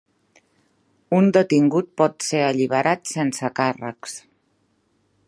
[1.17, 4.21] Un detingut pot ser alliberat sense càrrecs.